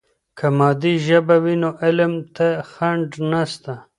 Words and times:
که 0.37 0.47
مادي 0.57 0.93
ژبه 1.07 1.35
وي 1.43 1.55
نو 1.63 1.69
علم 1.83 2.13
ته 2.35 2.47
خنډ 2.71 3.09
نسته. 3.31 3.73